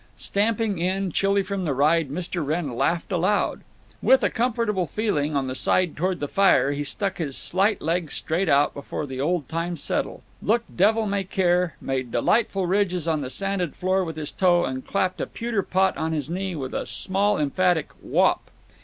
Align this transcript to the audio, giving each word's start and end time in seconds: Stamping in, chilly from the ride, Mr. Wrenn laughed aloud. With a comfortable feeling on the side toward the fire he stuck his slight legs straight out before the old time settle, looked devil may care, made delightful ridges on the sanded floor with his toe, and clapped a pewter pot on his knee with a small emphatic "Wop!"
Stamping 0.17 0.79
in, 0.79 1.11
chilly 1.11 1.43
from 1.43 1.63
the 1.63 1.75
ride, 1.75 2.09
Mr. 2.09 2.43
Wrenn 2.43 2.75
laughed 2.75 3.11
aloud. 3.11 3.61
With 4.01 4.23
a 4.23 4.31
comfortable 4.31 4.87
feeling 4.87 5.35
on 5.35 5.45
the 5.45 5.53
side 5.53 5.95
toward 5.95 6.19
the 6.19 6.27
fire 6.27 6.71
he 6.71 6.83
stuck 6.83 7.19
his 7.19 7.37
slight 7.37 7.83
legs 7.83 8.15
straight 8.15 8.49
out 8.49 8.73
before 8.73 9.05
the 9.05 9.21
old 9.21 9.47
time 9.47 9.77
settle, 9.77 10.23
looked 10.41 10.75
devil 10.75 11.05
may 11.05 11.23
care, 11.23 11.75
made 11.79 12.11
delightful 12.11 12.65
ridges 12.65 13.07
on 13.07 13.21
the 13.21 13.29
sanded 13.29 13.75
floor 13.75 14.03
with 14.03 14.15
his 14.15 14.31
toe, 14.31 14.65
and 14.65 14.87
clapped 14.87 15.21
a 15.21 15.27
pewter 15.27 15.61
pot 15.61 15.95
on 15.97 16.13
his 16.13 16.31
knee 16.31 16.55
with 16.55 16.73
a 16.73 16.87
small 16.87 17.37
emphatic 17.37 17.91
"Wop!" 18.01 18.49